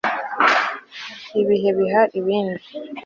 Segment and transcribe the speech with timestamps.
[1.41, 2.63] ibihe biha ibindi